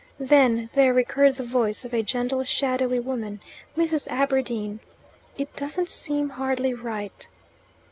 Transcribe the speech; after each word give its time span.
Then 0.19 0.71
there 0.73 0.95
recurred 0.95 1.35
the 1.35 1.43
voice 1.43 1.85
of 1.85 1.93
a 1.93 2.01
gentle 2.01 2.43
shadowy 2.43 2.99
woman, 2.99 3.39
Mrs. 3.77 4.07
Aberdeen, 4.07 4.79
"It 5.37 5.55
doesn't 5.55 5.89
seem 5.89 6.29
hardly 6.29 6.73
right." 6.73 7.27